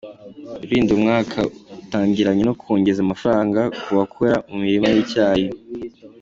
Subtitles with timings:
[0.59, 1.39] Rulindo Umwaka
[1.81, 5.47] utangiranye no kongeza amafaranga ku bakora mu mirima y’icyayi